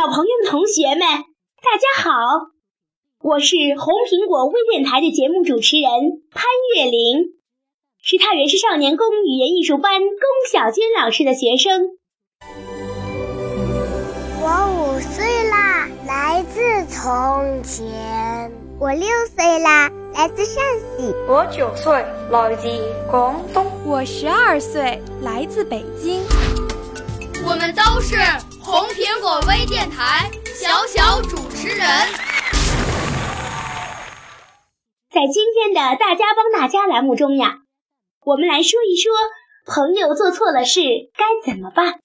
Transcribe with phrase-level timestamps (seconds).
[0.00, 2.10] 小朋友们、同学们，大家好！
[3.22, 5.90] 我是红苹果微电台的节目主持人
[6.32, 6.42] 潘
[6.74, 7.34] 月玲，
[8.02, 10.08] 是太原市少年宫语言艺术班龚
[10.50, 11.98] 小军老师的学生。
[14.40, 18.50] 我五岁啦，来自从前。
[18.78, 19.06] 我六
[19.36, 19.90] 岁啦。
[20.14, 20.64] 来自陕
[20.96, 21.92] 西，我九岁，
[22.30, 22.68] 来自
[23.10, 26.22] 广东，我十二岁，来自北京。
[27.44, 28.16] 我们都是
[28.70, 31.84] 红苹果微电台小小主持人。
[35.10, 37.56] 在今天的大家帮大家栏目中呀，
[38.24, 39.12] 我们来说一说
[39.66, 40.80] 朋友做错了事
[41.16, 41.98] 该怎么办。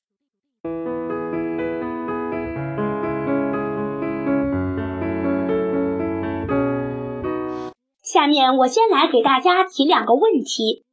[8.02, 10.84] 下面我先来给大家提两个问题：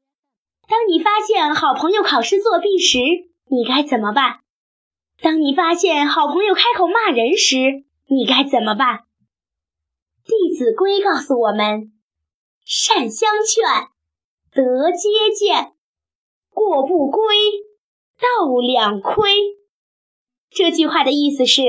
[0.69, 2.99] 当你发现好朋友考试作弊时，
[3.49, 4.41] 你该怎么办？
[5.23, 8.99] 当你发现好朋友开口骂人时，你该怎么办？
[10.25, 11.93] 《弟子规》告诉我们
[12.67, 13.65] ：“善相劝，
[14.53, 15.75] 德皆见，
[16.51, 17.23] 过不规，
[18.19, 19.31] 道两亏。”
[20.51, 21.63] 这句话的意思是，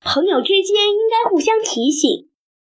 [0.00, 2.30] 朋友之间应该互相提醒，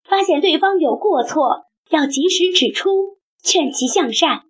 [0.03, 1.67] 发现对方有过错。
[1.91, 4.47] 要及时指出，劝其向善，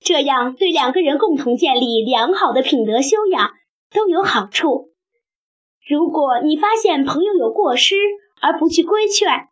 [0.00, 3.52] 这样对两个人共同建立良好的品德修养
[3.92, 4.91] 都有好处。
[5.86, 7.96] 如果你发现朋友有过失
[8.40, 9.48] 而不去规劝，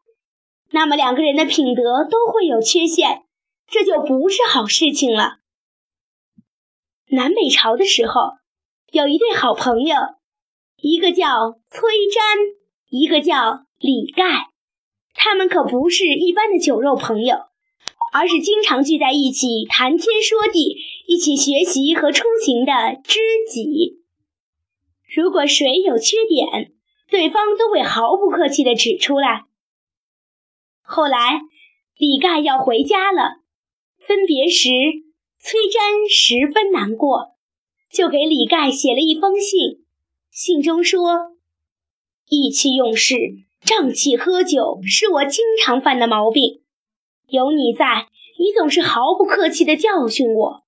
[0.71, 3.25] 那么两个人的品德都会有缺陷，
[3.67, 5.39] 这就不是好事情了。
[7.09, 8.35] 南北朝的时候，
[8.93, 9.97] 有一对好朋友，
[10.81, 12.21] 一个叫崔瞻，
[12.89, 14.51] 一个叫李盖。
[15.15, 17.37] 他们可不是一般的酒肉朋友，
[18.13, 20.77] 而是经常聚在一起谈天说地、
[21.07, 23.19] 一起学习和出行的知
[23.51, 24.00] 己。
[25.15, 26.73] 如果谁有缺点，
[27.09, 29.45] 对方都会毫不客气地指出来。
[30.83, 31.41] 后来，
[31.97, 33.41] 李盖要回家了，
[33.99, 34.69] 分别时，
[35.39, 37.37] 崔瞻十分难过，
[37.91, 39.85] 就给李盖写了一封信。
[40.31, 41.33] 信中说
[42.29, 43.17] ：“意气用事。”
[43.63, 46.63] 胀气喝酒是我经常犯的毛病，
[47.29, 50.63] 有你在，你总是毫不客气地教训我。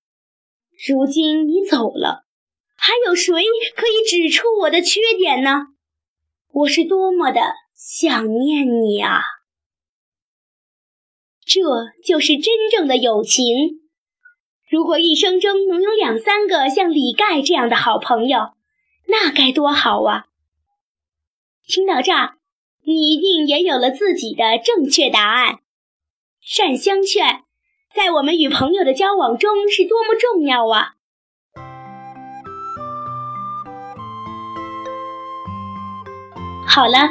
[0.86, 2.21] 如今你走了，
[2.84, 3.32] 还有谁
[3.76, 5.68] 可以指出我的缺点呢？
[6.50, 7.40] 我是多么的
[7.76, 9.22] 想念你啊！
[11.46, 11.60] 这
[12.04, 13.46] 就是真正的友情。
[14.68, 18.50] 如果一生中能有两三个像李盖这样的好朋友，
[19.06, 20.26] 那该多好啊！
[21.64, 22.34] 听到这儿。
[22.84, 25.60] 你一定也有了自己的正确答案。
[26.40, 27.44] 善相劝，
[27.94, 30.96] 在我们与朋友的交往中是多么重要啊！
[36.74, 37.06] 好了，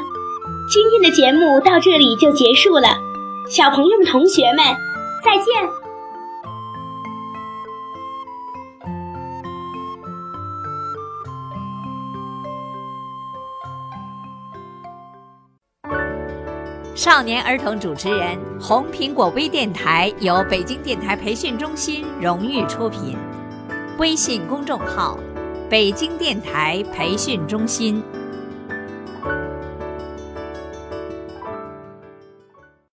[0.68, 2.98] 今天的节目到这里就结束了，
[3.48, 4.66] 小朋友们、同学们，
[5.24, 5.46] 再见。
[16.96, 23.16] 少年儿童主持人，红苹果微电台由北京电台培训中心荣誉出品，
[24.00, 25.20] 微信公众号：
[25.70, 28.04] 北京电台培训中心。